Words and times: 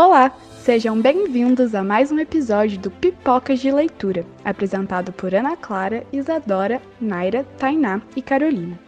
Olá, 0.00 0.32
sejam 0.60 1.02
bem-vindos 1.02 1.74
a 1.74 1.82
mais 1.82 2.12
um 2.12 2.20
episódio 2.20 2.78
do 2.78 2.88
Pipocas 2.88 3.58
de 3.58 3.68
Leitura, 3.72 4.24
apresentado 4.44 5.10
por 5.10 5.34
Ana 5.34 5.56
Clara, 5.56 6.06
Isadora, 6.12 6.80
Naira, 7.00 7.42
Tainá 7.58 8.00
e 8.14 8.22
Carolina. 8.22 8.78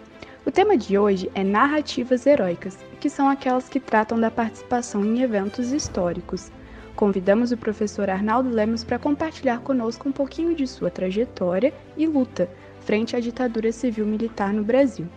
O 0.47 0.53
tema 0.53 0.77
de 0.77 0.97
hoje 0.97 1.29
é 1.35 1.43
narrativas 1.43 2.27
heróicas, 2.27 2.79
que 3.01 3.11
são 3.11 3.29
aquelas 3.29 3.69
que 3.69 3.81
tratam 3.81 4.21
da 4.21 4.31
participação 4.31 5.05
em 5.05 5.21
eventos 5.21 5.73
históricos. 5.73 6.49
Convidamos 6.95 7.51
o 7.51 7.57
professor 7.57 8.09
Arnaldo 8.09 8.49
Lemos 8.49 8.85
para 8.85 8.97
compartilhar 8.97 9.59
conosco 9.63 10.09
um 10.09 10.13
pouquinho 10.13 10.55
de 10.55 10.65
sua 10.65 10.93
trajetória 10.93 11.75
e 11.97 12.07
luta 12.07 12.49
frente 12.83 13.17
à 13.17 13.21
ditadura 13.21 13.73
civil-militar 13.73 14.53
no 14.53 14.63
Brasil. 14.63 15.09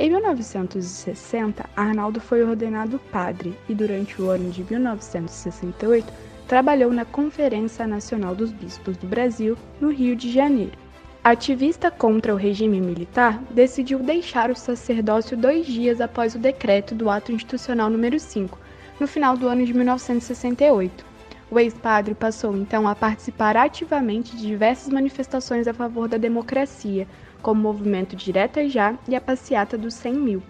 Em 0.00 0.10
1960, 0.10 1.68
Arnaldo 1.74 2.20
foi 2.20 2.44
ordenado 2.44 3.00
padre 3.10 3.58
e, 3.68 3.74
durante 3.74 4.22
o 4.22 4.30
ano 4.30 4.48
de 4.48 4.62
1968, 4.62 6.06
trabalhou 6.46 6.92
na 6.92 7.04
Conferência 7.04 7.84
Nacional 7.84 8.32
dos 8.32 8.52
Bispos 8.52 8.96
do 8.96 9.08
Brasil, 9.08 9.58
no 9.80 9.90
Rio 9.90 10.14
de 10.14 10.30
Janeiro. 10.30 10.78
Ativista 11.24 11.90
contra 11.90 12.32
o 12.32 12.36
regime 12.36 12.80
militar, 12.80 13.42
decidiu 13.50 13.98
deixar 13.98 14.52
o 14.52 14.54
sacerdócio 14.54 15.36
dois 15.36 15.66
dias 15.66 16.00
após 16.00 16.36
o 16.36 16.38
decreto 16.38 16.94
do 16.94 17.10
Ato 17.10 17.32
Institucional 17.32 17.90
número 17.90 18.20
5, 18.20 18.56
no 19.00 19.08
final 19.08 19.36
do 19.36 19.48
ano 19.48 19.66
de 19.66 19.74
1968. 19.74 21.04
O 21.50 21.58
ex-padre 21.58 22.14
passou 22.14 22.56
então 22.56 22.86
a 22.86 22.94
participar 22.94 23.56
ativamente 23.56 24.36
de 24.36 24.46
diversas 24.46 24.92
manifestações 24.92 25.66
a 25.66 25.74
favor 25.74 26.06
da 26.06 26.18
democracia, 26.18 27.08
como 27.42 27.60
o 27.60 27.72
movimento 27.72 28.16
Direta 28.16 28.68
Já 28.68 28.96
e 29.08 29.14
a 29.14 29.20
Passeata 29.20 29.76
dos 29.76 29.94
100 29.94 30.14
Mil. 30.14 30.42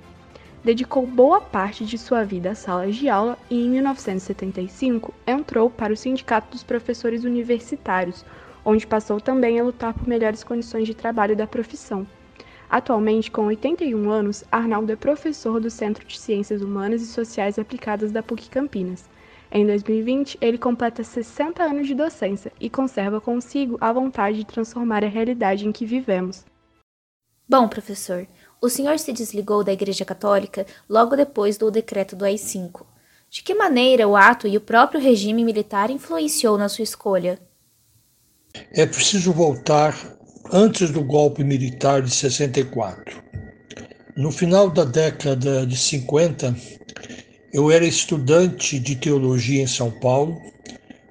Dedicou 0.65 1.07
boa 1.07 1.41
parte 1.41 1.85
de 1.85 1.97
sua 1.97 2.25
vida 2.25 2.51
às 2.51 2.59
salas 2.59 2.97
de 2.97 3.09
aula 3.09 3.39
e, 3.49 3.65
em 3.65 3.71
1975, 3.71 5.15
entrou 5.27 5.71
para 5.71 5.93
o 5.93 5.97
Sindicato 5.97 6.51
dos 6.51 6.63
Professores 6.63 7.25
Universitários, 7.25 8.25
onde 8.65 8.87
passou 8.87 9.21
também 9.21 9.59
a 9.59 9.65
lutar 9.65 9.95
por 9.95 10.07
melhores 10.07 10.43
condições 10.43 10.87
de 10.87 10.95
trabalho 10.95 11.37
da 11.37 11.47
profissão. 11.47 12.07
Atualmente, 12.69 13.31
com 13.31 13.47
81 13.47 14.11
anos, 14.11 14.45
Arnaldo 14.53 14.93
é 14.93 14.97
professor 14.97 15.59
do 15.59 15.71
Centro 15.71 16.07
de 16.07 16.19
Ciências 16.19 16.61
Humanas 16.61 17.01
e 17.01 17.07
Sociais 17.07 17.59
Aplicadas 17.59 18.13
da 18.13 18.23
PUC 18.23 18.51
Campinas. 18.51 19.09
Em 19.51 19.65
2020, 19.65 20.37
ele 20.39 20.59
completa 20.59 21.03
60 21.03 21.63
anos 21.63 21.87
de 21.87 21.95
docência 21.95 22.53
e 22.61 22.69
conserva 22.69 23.21
consigo 23.21 23.79
a 23.81 23.91
vontade 23.91 24.39
de 24.39 24.47
transformar 24.47 25.03
a 25.03 25.09
realidade 25.09 25.67
em 25.67 25.73
que 25.73 25.87
vivemos. 25.87 26.45
Bom, 27.49 27.67
professor, 27.67 28.29
o 28.61 28.69
senhor 28.69 28.99
se 28.99 29.11
desligou 29.11 29.65
da 29.65 29.73
Igreja 29.73 30.05
Católica 30.05 30.67
logo 30.87 31.17
depois 31.17 31.57
do 31.57 31.71
decreto 31.71 32.15
do 32.15 32.27
AI-5. 32.27 32.85
De 33.31 33.43
que 33.43 33.55
maneira 33.55 34.07
o 34.07 34.15
ato 34.15 34.47
e 34.47 34.55
o 34.55 34.61
próprio 34.61 35.01
regime 35.01 35.43
militar 35.43 35.91
influenciou 35.91 36.59
na 36.59 36.69
sua 36.69 36.83
escolha? 36.83 37.39
É 38.75 38.85
preciso 38.85 39.33
voltar 39.33 39.97
antes 40.53 40.91
do 40.91 41.03
golpe 41.03 41.43
militar 41.43 42.03
de 42.03 42.11
64. 42.11 43.23
No 44.15 44.31
final 44.31 44.69
da 44.69 44.85
década 44.85 45.67
de 45.67 45.77
50, 45.77 46.55
eu 47.51 47.71
era 47.71 47.87
estudante 47.87 48.79
de 48.79 48.95
teologia 48.95 49.63
em 49.63 49.67
São 49.67 49.91
Paulo, 49.91 50.37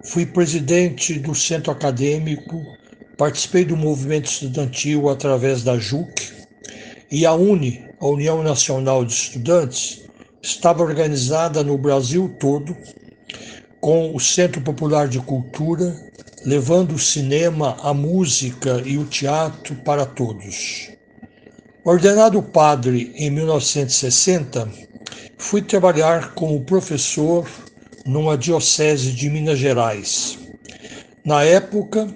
fui 0.03 0.23
presidente 0.23 1.17
do 1.17 1.33
centro 1.33 1.72
acadêmico 1.72 2.63
Participei 3.17 3.65
do 3.65 3.75
movimento 3.75 4.25
estudantil 4.25 5.09
através 5.09 5.63
da 5.63 5.77
JUC 5.77 6.31
e 7.09 7.25
a 7.25 7.33
UNE, 7.33 7.83
a 7.99 8.05
União 8.05 8.43
Nacional 8.43 9.03
de 9.03 9.13
Estudantes, 9.13 10.03
estava 10.41 10.83
organizada 10.83 11.63
no 11.63 11.79
Brasil 11.79 12.35
todo 12.39 12.77
com 13.81 14.15
o 14.15 14.19
Centro 14.19 14.61
Popular 14.61 15.07
de 15.07 15.19
Cultura, 15.19 15.95
levando 16.45 16.93
o 16.93 16.99
cinema, 16.99 17.75
a 17.81 17.91
música 17.91 18.83
e 18.85 18.99
o 18.99 19.05
teatro 19.05 19.75
para 19.77 20.05
todos. 20.05 20.91
Ordenado 21.83 22.44
padre 22.44 23.13
em 23.16 23.31
1960, 23.31 24.69
fui 25.39 25.63
trabalhar 25.63 26.35
como 26.35 26.66
professor 26.66 27.50
numa 28.06 28.38
diocese 28.38 29.11
de 29.11 29.27
Minas 29.29 29.57
Gerais. 29.57 30.38
Na 31.25 31.44
época, 31.44 32.07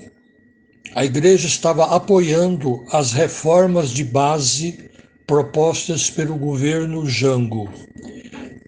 a 0.93 1.05
igreja 1.05 1.47
estava 1.47 1.95
apoiando 1.95 2.83
as 2.91 3.13
reformas 3.13 3.91
de 3.91 4.03
base 4.03 4.89
propostas 5.25 6.09
pelo 6.09 6.35
governo 6.35 7.07
Jango. 7.07 7.69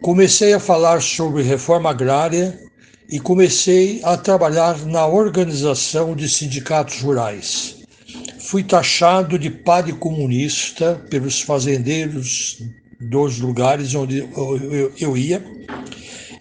Comecei 0.01 0.53
a 0.53 0.59
falar 0.59 1.01
sobre 1.01 1.43
reforma 1.43 1.89
agrária 1.89 2.57
e 3.09 3.19
comecei 3.19 3.99
a 4.03 4.15
trabalhar 4.15 4.85
na 4.85 5.05
organização 5.05 6.15
de 6.15 6.29
sindicatos 6.29 7.01
rurais. 7.01 7.83
Fui 8.39 8.63
taxado 8.63 9.37
de 9.37 9.49
padre 9.49 9.93
comunista 9.93 11.01
pelos 11.09 11.41
fazendeiros 11.41 12.63
dos 12.99 13.39
lugares 13.39 13.93
onde 13.95 14.25
eu 14.99 15.17
ia, 15.17 15.43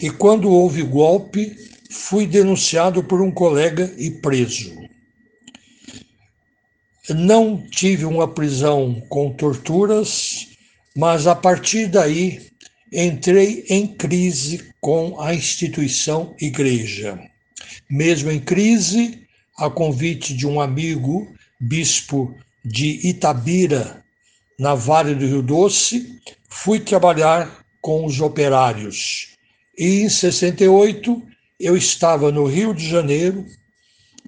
e 0.01 0.11
quando 0.11 0.49
houve 0.49 0.83
golpe, 0.83 1.57
fui 1.91 2.27
denunciado 2.27 3.03
por 3.03 3.21
um 3.21 3.31
colega 3.31 3.93
e 3.99 4.11
preso. 4.11 4.82
Não 7.11 7.57
tive 7.69 8.05
uma 8.05 8.29
prisão 8.29 9.03
com 9.09 9.33
torturas, 9.33 10.47
mas 10.97 11.27
a 11.27 11.35
partir 11.35 11.89
daí 11.89 12.41
entrei 12.93 13.65
em 13.69 13.89
crise 13.89 14.73
com 14.81 15.21
a 15.21 15.35
instituição 15.35 16.37
igreja. 16.41 17.19
Mesmo 17.91 18.31
em 18.31 18.39
crise, 18.39 19.27
a 19.59 19.69
convite 19.69 20.33
de 20.33 20.47
um 20.47 20.61
amigo, 20.61 21.35
bispo 21.59 22.37
de 22.65 23.09
Itabira, 23.09 24.05
na 24.57 24.77
Vale 24.77 25.17
do 25.17 25.27
Rio 25.27 25.43
Doce, 25.43 26.21
fui 26.49 26.79
trabalhar 26.79 27.65
com 27.81 28.07
os 28.07 28.21
operários. 28.21 29.31
E 29.77 30.03
em 30.03 30.09
68 30.09 31.21
eu 31.59 31.77
estava 31.77 32.31
no 32.31 32.45
Rio 32.45 32.73
de 32.73 32.89
Janeiro, 32.89 33.45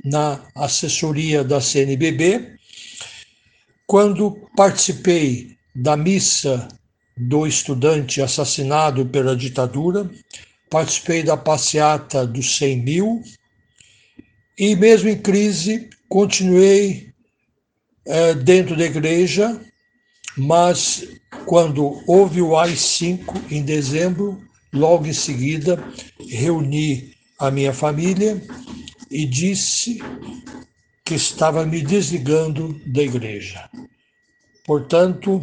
na 0.05 0.45
assessoria 0.57 1.45
da 1.45 1.61
CNBB, 1.61 2.55
quando 3.87 4.49
participei 4.57 5.57
da 5.75 5.97
missa 5.97 6.69
do 7.17 7.47
estudante 7.47 8.21
assassinado 8.21 9.07
pela 9.07 9.37
ditadura, 9.37 10.11
participei 10.71 11.23
da 11.23 11.37
passeata 11.37 12.27
dos 12.27 12.57
100 12.57 12.83
mil 12.83 13.23
e, 14.59 14.75
mesmo 14.75 15.09
em 15.09 15.19
crise, 15.19 15.89
continuei 16.09 17.13
é, 18.07 18.35
dentro 18.35 18.77
da 18.77 18.85
igreja, 18.85 19.61
mas 20.37 21.07
quando 21.47 22.03
houve 22.07 22.41
o 22.41 22.57
AI-5 22.57 23.51
em 23.51 23.63
dezembro, 23.63 24.41
logo 24.73 25.07
em 25.07 25.13
seguida, 25.13 25.83
reuni 26.29 27.15
a 27.39 27.51
minha 27.51 27.73
família 27.73 28.41
e 29.11 29.27
disse 29.27 30.01
que 31.05 31.15
estava 31.15 31.67
me 31.67 31.83
desligando 31.83 32.81
da 32.87 33.03
igreja. 33.03 33.69
Portanto, 34.65 35.41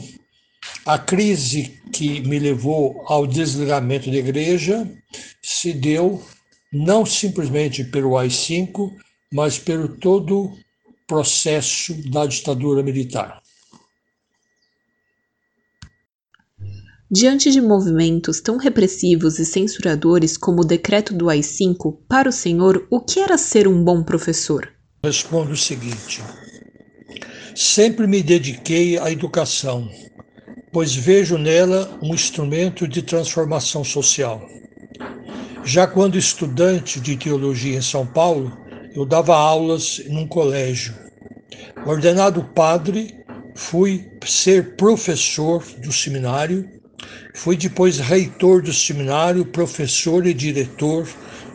a 0.85 0.97
crise 0.97 1.79
que 1.93 2.21
me 2.21 2.39
levou 2.39 3.03
ao 3.05 3.27
desligamento 3.27 4.09
da 4.09 4.17
igreja 4.17 4.89
se 5.41 5.71
deu 5.71 6.23
não 6.73 7.05
simplesmente 7.05 7.83
pelo 7.83 8.17
AI-5, 8.17 8.91
mas 9.31 9.59
pelo 9.59 9.87
todo 9.87 10.57
processo 11.07 11.93
da 12.09 12.25
ditadura 12.25 12.81
militar. 12.81 13.41
Diante 17.13 17.51
de 17.51 17.61
movimentos 17.61 18.39
tão 18.39 18.55
repressivos 18.55 19.37
e 19.37 19.45
censuradores 19.45 20.37
como 20.37 20.61
o 20.61 20.65
decreto 20.65 21.13
do 21.13 21.29
AI-5, 21.29 21.97
para 22.07 22.29
o 22.29 22.31
senhor, 22.31 22.87
o 22.89 23.01
que 23.01 23.19
era 23.19 23.37
ser 23.37 23.67
um 23.67 23.83
bom 23.83 24.01
professor? 24.01 24.80
Respondo 25.03 25.53
o 25.53 25.57
seguinte: 25.57 26.21
sempre 27.55 28.05
me 28.05 28.21
dediquei 28.21 28.99
à 28.99 29.11
educação, 29.11 29.89
pois 30.71 30.93
vejo 30.93 31.39
nela 31.39 31.97
um 32.03 32.13
instrumento 32.13 32.87
de 32.87 33.01
transformação 33.01 33.83
social. 33.83 34.47
Já 35.63 35.87
quando 35.87 36.19
estudante 36.19 36.99
de 36.99 37.17
teologia 37.17 37.79
em 37.79 37.81
São 37.81 38.05
Paulo, 38.05 38.55
eu 38.93 39.03
dava 39.03 39.35
aulas 39.35 39.99
num 40.07 40.27
colégio. 40.27 40.93
Ordenado 41.83 42.43
padre, 42.53 43.25
fui 43.55 44.07
ser 44.23 44.75
professor 44.75 45.63
do 45.79 45.91
seminário, 45.91 46.69
fui 47.33 47.57
depois 47.57 47.97
reitor 47.97 48.61
do 48.61 48.71
seminário, 48.71 49.45
professor 49.47 50.27
e 50.27 50.33
diretor 50.33 51.07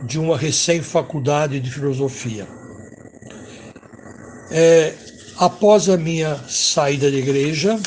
de 0.03 0.19
uma 0.19 0.37
recém-faculdade 0.37 1.61
de 1.61 1.71
filosofia. 1.71 2.66
É, 4.59 4.95
após 5.37 5.87
a 5.87 5.99
minha 5.99 6.35
saída 6.49 7.11
da 7.11 7.17
igreja, 7.19 7.79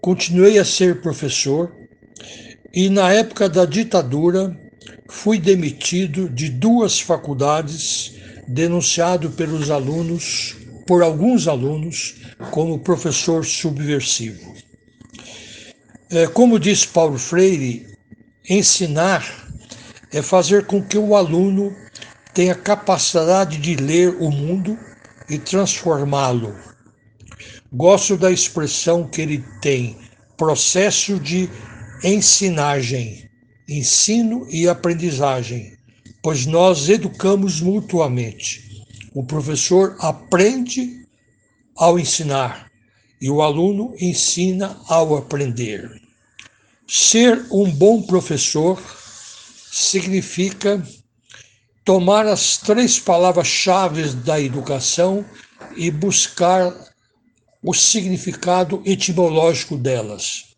continuei 0.00 0.58
a 0.58 0.64
ser 0.64 1.02
professor 1.02 1.70
e 2.72 2.88
na 2.88 3.12
época 3.12 3.50
da 3.50 3.66
ditadura 3.66 4.58
fui 5.10 5.38
demitido 5.38 6.26
de 6.26 6.48
duas 6.48 6.98
faculdades, 6.98 8.14
denunciado 8.48 9.28
pelos 9.32 9.70
alunos, 9.70 10.56
por 10.86 11.02
alguns 11.02 11.46
alunos, 11.46 12.14
como 12.50 12.78
professor 12.78 13.44
subversivo. 13.44 14.54
É, 16.08 16.26
como 16.28 16.58
diz 16.58 16.86
Paulo 16.86 17.18
Freire, 17.18 17.86
ensinar 18.48 19.22
é 20.10 20.22
fazer 20.22 20.64
com 20.64 20.82
que 20.82 20.96
o 20.96 21.14
aluno 21.14 21.76
tenha 22.32 22.54
capacidade 22.54 23.58
de 23.58 23.76
ler 23.76 24.16
o 24.18 24.30
mundo 24.30 24.78
e 25.28 25.38
transformá-lo. 25.38 26.54
Gosto 27.72 28.16
da 28.16 28.30
expressão 28.30 29.06
que 29.06 29.20
ele 29.20 29.44
tem, 29.60 29.96
processo 30.36 31.18
de 31.18 31.48
ensinagem, 32.02 33.28
ensino 33.68 34.46
e 34.50 34.68
aprendizagem, 34.68 35.76
pois 36.22 36.46
nós 36.46 36.88
educamos 36.88 37.60
mutuamente. 37.60 38.86
O 39.14 39.24
professor 39.24 39.96
aprende 39.98 41.06
ao 41.76 41.98
ensinar 41.98 42.70
e 43.20 43.28
o 43.30 43.42
aluno 43.42 43.94
ensina 44.00 44.80
ao 44.88 45.16
aprender. 45.16 46.00
Ser 46.86 47.46
um 47.50 47.70
bom 47.70 48.00
professor 48.02 48.82
significa 49.70 50.82
tomar 51.88 52.26
as 52.26 52.58
três 52.58 52.98
palavras-chave 52.98 54.10
da 54.16 54.38
educação 54.38 55.24
e 55.74 55.90
buscar 55.90 56.70
o 57.62 57.72
significado 57.72 58.82
etimológico 58.84 59.74
delas. 59.74 60.54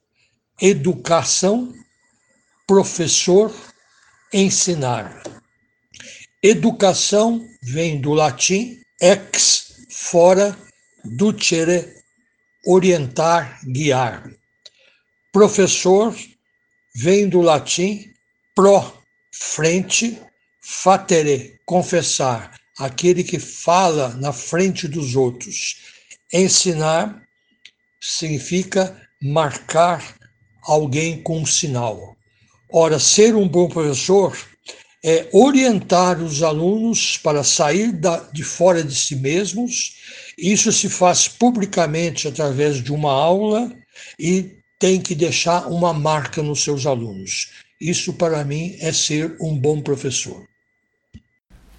Educação, 0.60 1.72
professor, 2.66 3.54
ensinar. 4.32 5.22
Educação 6.42 7.46
vem 7.62 8.00
do 8.00 8.12
latim 8.12 8.80
ex, 9.00 9.86
fora, 9.88 10.58
ducere, 11.16 11.94
orientar, 12.66 13.60
guiar. 13.66 14.28
Professor 15.32 16.12
vem 16.96 17.28
do 17.28 17.40
latim 17.40 18.12
pro, 18.52 18.92
frente, 19.32 20.20
fatere, 20.72 21.58
confessar, 21.66 22.54
aquele 22.78 23.24
que 23.24 23.40
fala 23.40 24.14
na 24.14 24.32
frente 24.32 24.86
dos 24.86 25.16
outros. 25.16 25.76
Ensinar 26.32 27.22
significa 28.00 28.96
marcar 29.20 30.16
alguém 30.62 31.22
com 31.22 31.40
um 31.40 31.46
sinal. 31.46 32.16
Ora, 32.72 33.00
ser 33.00 33.34
um 33.34 33.48
bom 33.48 33.68
professor 33.68 34.38
é 35.04 35.28
orientar 35.32 36.22
os 36.22 36.40
alunos 36.42 37.16
para 37.18 37.42
sair 37.42 37.90
da, 37.92 38.18
de 38.32 38.44
fora 38.44 38.84
de 38.84 38.94
si 38.94 39.16
mesmos. 39.16 39.96
Isso 40.38 40.72
se 40.72 40.88
faz 40.88 41.26
publicamente 41.26 42.28
através 42.28 42.82
de 42.82 42.92
uma 42.92 43.12
aula 43.12 43.74
e 44.18 44.56
tem 44.78 45.00
que 45.00 45.16
deixar 45.16 45.66
uma 45.66 45.92
marca 45.92 46.42
nos 46.42 46.62
seus 46.62 46.86
alunos. 46.86 47.50
Isso, 47.80 48.12
para 48.12 48.44
mim, 48.44 48.76
é 48.78 48.92
ser 48.92 49.36
um 49.40 49.58
bom 49.58 49.80
professor. 49.80 50.49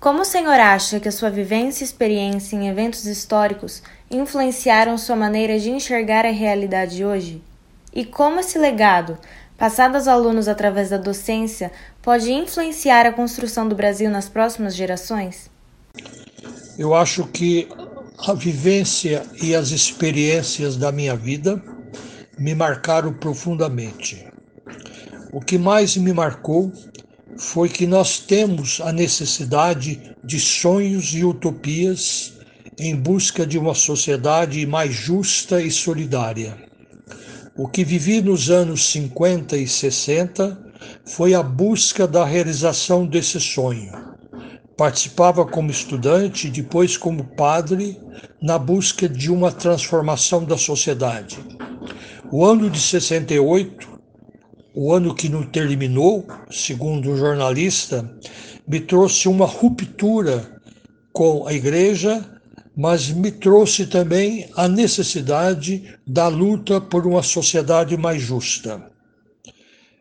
Como 0.02 0.24
o 0.24 0.26
senhor 0.26 0.60
acha 0.60 1.00
que 1.00 1.08
a 1.08 1.12
sua 1.12 1.30
vivência 1.30 1.84
e 1.84 1.86
experiência 1.86 2.56
em 2.56 2.68
eventos 2.68 3.06
históricos 3.06 3.84
influenciaram 4.10 4.98
sua 4.98 5.16
maneira 5.16 5.60
de 5.60 5.70
enxergar 5.70 6.26
a 6.26 6.32
realidade 6.32 7.06
hoje? 7.06 7.40
E 7.94 8.04
como 8.04 8.40
esse 8.40 8.58
legado, 8.58 9.16
passado 9.56 9.94
aos 9.94 10.08
alunos 10.08 10.48
através 10.48 10.90
da 10.90 10.98
docência, 10.98 11.72
pode 12.02 12.32
influenciar 12.32 13.06
a 13.06 13.14
construção 13.14 13.70
do 13.70 13.76
Brasil 13.76 14.10
nas 14.10 14.28
próximas 14.28 14.76
gerações? 14.76 15.52
Eu 16.80 16.96
acho 16.96 17.28
que 17.28 17.70
a 18.28 18.34
vivência 18.34 19.22
e 19.40 19.54
as 19.54 19.70
experiências 19.70 20.78
da 20.78 20.92
minha 20.92 21.16
vida 21.16 21.64
me 22.40 22.56
marcaram 22.56 23.14
profundamente. 23.14 24.28
O 25.32 25.40
que 25.40 25.60
mais 25.60 25.96
me 25.96 26.12
marcou 26.12 26.74
foi 27.42 27.70
que 27.70 27.88
nós 27.88 28.20
temos 28.20 28.80
a 28.82 28.92
necessidade 28.92 30.16
de 30.24 30.40
sonhos 30.40 31.12
e 31.16 31.24
utopias 31.26 32.34
em 32.80 32.96
busca 32.96 33.48
de 33.48 33.58
uma 33.58 33.74
sociedade 33.74 34.64
mais 34.68 34.94
justa 34.94 35.60
e 35.60 35.72
solidária. 35.72 36.56
O 37.58 37.68
que 37.68 37.84
vivi 37.84 38.22
nos 38.22 38.52
anos 38.52 38.86
50 38.92 39.58
e 39.58 39.68
60 39.68 40.56
foi 41.04 41.34
a 41.34 41.42
busca 41.42 42.08
da 42.08 42.24
realização 42.24 43.08
desse 43.08 43.40
sonho. 43.40 43.92
Participava 44.78 45.44
como 45.44 45.72
estudante 45.72 46.48
depois 46.48 46.96
como 46.96 47.24
padre 47.36 48.00
na 48.40 48.60
busca 48.60 49.10
de 49.10 49.32
uma 49.32 49.52
transformação 49.52 50.46
da 50.46 50.60
sociedade. 50.60 51.40
O 52.32 52.46
ano 52.46 52.70
de 52.70 52.80
68 52.80 53.91
o 54.74 54.94
ano 54.94 55.14
que 55.14 55.28
não 55.28 55.44
terminou, 55.44 56.26
segundo 56.50 57.12
o 57.12 57.18
jornalista, 57.18 58.10
me 58.68 58.80
trouxe 58.80 59.28
uma 59.28 59.46
ruptura 59.46 60.62
com 61.12 61.46
a 61.46 61.54
igreja, 61.54 62.26
mas 62.76 63.10
me 63.10 63.32
trouxe 63.32 63.86
também 63.86 64.50
a 64.56 64.68
necessidade 64.68 65.98
da 66.08 66.28
luta 66.28 66.80
por 66.80 67.06
uma 67.06 67.22
sociedade 67.22 67.98
mais 67.98 68.22
justa. 68.22 68.90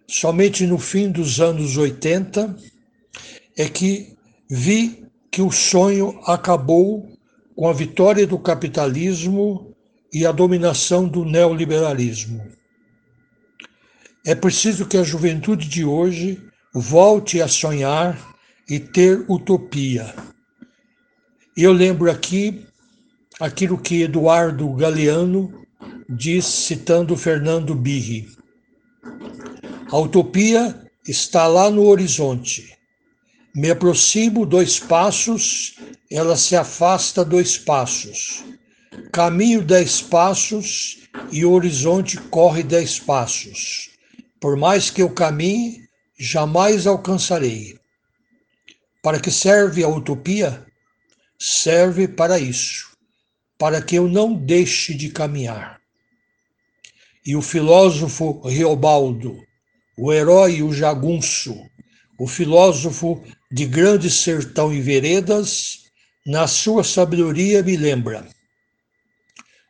Somente 0.07 0.67
no 0.67 0.79
fim 0.79 1.11
dos 1.11 1.41
anos 1.41 1.77
80 1.77 2.57
é 3.57 3.69
que 3.69 4.17
vi 4.49 5.05
que 5.31 5.43
o 5.43 5.51
sonho 5.51 6.21
acabou 6.27 7.09
com 7.57 7.69
a 7.69 7.73
vitória 7.73 8.27
do 8.27 8.39
capitalismo 8.39 9.75
e 10.13 10.27
a 10.27 10.33
dominação 10.33 11.07
do 11.07 11.25
neoliberalismo. 11.25 12.60
É 14.25 14.35
preciso 14.35 14.87
que 14.87 14.99
a 14.99 15.03
juventude 15.03 15.67
de 15.67 15.85
hoje 15.85 16.43
volte 16.75 17.41
a 17.41 17.49
sonhar 17.49 18.19
e 18.69 18.79
ter 18.79 19.25
utopia. 19.29 20.15
Eu 21.57 21.73
lembro 21.73 22.11
aqui 22.11 22.67
aquilo 23.41 23.79
que 23.79 24.03
Eduardo 24.03 24.71
Galeano 24.75 25.67
diz, 26.09 26.45
citando 26.45 27.17
Fernando 27.17 27.75
Birri. 27.75 28.29
A 29.91 29.99
utopia 29.99 30.79
está 31.09 31.47
lá 31.47 31.71
no 31.71 31.87
horizonte. 31.87 32.77
Me 33.57 33.71
aproximo 33.71 34.45
dois 34.45 34.79
passos, 34.79 35.77
ela 36.11 36.37
se 36.37 36.55
afasta 36.55 37.25
dois 37.25 37.57
passos. 37.57 38.45
Caminho 39.13 39.63
dez 39.63 40.03
passos 40.03 40.99
e 41.33 41.45
o 41.45 41.53
horizonte 41.53 42.19
corre 42.19 42.63
dez 42.63 43.01
passos. 43.01 43.90
Por 44.41 44.57
mais 44.57 44.89
que 44.89 45.03
eu 45.03 45.11
caminhe, 45.11 45.87
jamais 46.19 46.87
alcançarei. 46.87 47.79
Para 49.03 49.21
que 49.21 49.31
serve 49.31 49.85
a 49.85 49.89
utopia? 49.89 50.67
Serve 51.39 52.09
para 52.09 52.39
isso, 52.39 52.97
para 53.59 53.83
que 53.83 53.97
eu 53.97 54.09
não 54.09 54.35
deixe 54.35 54.95
de 54.95 55.11
caminhar. 55.11 55.79
E 57.25 57.37
o 57.37 57.43
filósofo 57.43 58.41
Riobaldo, 58.47 59.39
o 59.97 60.13
herói 60.13 60.63
o 60.63 60.73
jagunço, 60.73 61.55
o 62.19 62.27
filósofo 62.27 63.23
de 63.51 63.67
grande 63.67 64.11
sertão 64.11 64.73
e 64.73 64.81
veredas, 64.81 65.81
na 66.27 66.47
sua 66.47 66.85
sabedoria 66.85 67.63
me 67.63 67.77
lembra: 67.77 68.27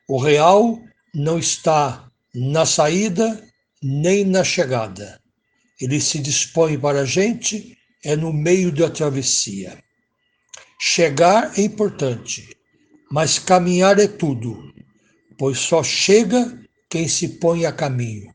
o 0.09 0.19
real 0.19 0.81
não 1.15 1.39
está 1.39 2.09
na 2.35 2.67
saída 2.67 3.50
nem 3.83 4.25
na 4.25 4.45
chegada. 4.45 5.21
Ele 5.81 6.01
se 6.01 6.19
dispõe 6.19 6.79
para 6.79 7.01
a 7.01 7.05
gente, 7.05 7.77
é 8.05 8.15
no 8.15 8.33
meio 8.33 8.71
da 8.71 8.91
travessia. 8.91 9.83
Chegar 10.79 11.59
é 11.59 11.63
importante, 11.63 12.57
mas 13.11 13.39
caminhar 13.39 13.99
é 13.99 14.07
tudo, 14.07 14.73
pois 15.39 15.59
só 15.59 15.83
chega 15.83 16.59
quem 16.89 17.09
se 17.09 17.39
põe 17.39 17.67
a 17.67 17.73
caminho. 17.73 18.35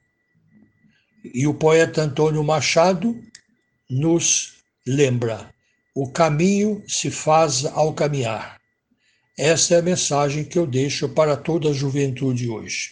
E 1.33 1.47
o 1.47 1.53
poeta 1.53 2.03
Antônio 2.03 2.43
Machado 2.43 3.19
nos 3.89 4.53
lembra: 4.87 5.53
o 5.95 6.11
caminho 6.11 6.83
se 6.87 7.09
faz 7.09 7.65
ao 7.65 7.93
caminhar. 7.93 8.59
Essa 9.37 9.75
é 9.75 9.79
a 9.79 9.83
mensagem 9.83 10.45
que 10.45 10.57
eu 10.57 10.65
deixo 10.65 11.09
para 11.09 11.35
toda 11.35 11.69
a 11.69 11.73
juventude 11.73 12.47
hoje. 12.47 12.91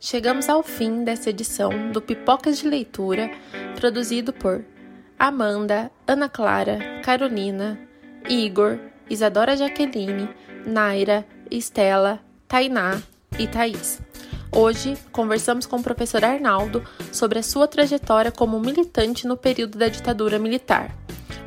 Chegamos 0.00 0.48
ao 0.48 0.62
fim 0.62 1.02
dessa 1.02 1.30
edição 1.30 1.90
do 1.90 2.00
Pipocas 2.00 2.58
de 2.58 2.68
Leitura, 2.68 3.28
produzido 3.74 4.32
por 4.32 4.64
Amanda, 5.18 5.90
Ana 6.06 6.28
Clara, 6.28 6.78
Carolina, 7.02 7.76
Igor, 8.28 8.78
Isadora 9.10 9.56
Jaqueline, 9.56 10.28
Naira, 10.64 11.26
Estela, 11.50 12.20
Tainá 12.46 13.02
e 13.36 13.48
Thaís. 13.48 14.00
Hoje, 14.52 14.96
conversamos 15.10 15.66
com 15.66 15.78
o 15.78 15.82
professor 15.82 16.24
Arnaldo 16.24 16.84
sobre 17.12 17.40
a 17.40 17.42
sua 17.42 17.66
trajetória 17.66 18.30
como 18.30 18.60
militante 18.60 19.26
no 19.26 19.36
período 19.36 19.78
da 19.78 19.88
ditadura 19.88 20.38
militar. 20.38 20.94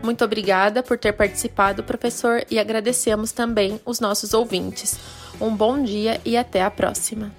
Muito 0.03 0.25
obrigada 0.25 0.83
por 0.83 0.97
ter 0.97 1.13
participado, 1.13 1.83
professor, 1.83 2.43
e 2.51 2.59
agradecemos 2.59 3.31
também 3.31 3.79
os 3.85 4.01
nossos 4.01 4.33
ouvintes. 4.33 4.99
Um 5.39 5.55
bom 5.55 5.81
dia 5.81 6.19
e 6.25 6.35
até 6.35 6.61
a 6.61 6.69
próxima! 6.69 7.31